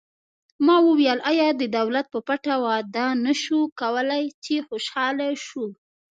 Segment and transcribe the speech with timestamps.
[0.65, 5.65] ما وویل: آیا د دولت په پټه واده نه شو کولای، چې خوشحاله شو؟